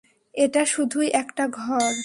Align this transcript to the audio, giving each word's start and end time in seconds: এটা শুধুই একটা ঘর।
এটা 0.35 0.61
শুধুই 0.65 1.09
একটা 1.13 1.43
ঘর। 1.47 1.91